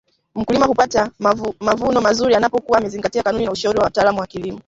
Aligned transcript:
Mkulima 0.35 0.65
hupata 0.65 1.11
mavuono 1.59 2.01
mazuri 2.01 2.35
anapokua 2.35 2.77
amezingatia 2.77 3.23
kanuni 3.23 3.45
na 3.45 3.51
ushauri 3.51 3.77
wa 3.79 3.83
wataalam 3.85 4.17
wa 4.17 4.27
kilimo 4.27 4.59